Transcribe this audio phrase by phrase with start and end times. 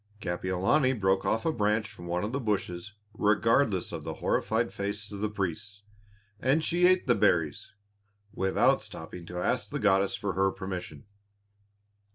[0.19, 5.11] Kapiolani broke off a branch from one of the bushes regardless of the horrified faces
[5.11, 5.83] of the priests.
[6.39, 7.71] And she ate the berries,
[8.33, 11.05] without stopping to ask the goddess for her permission.